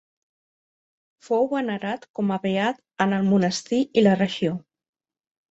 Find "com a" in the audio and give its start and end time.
2.21-2.39